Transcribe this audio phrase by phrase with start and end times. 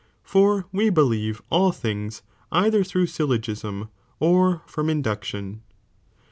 [0.23, 2.23] For we believe all things Bboif
[2.57, 3.89] nanied either through syllogism
[4.19, 5.61] or Irom induction.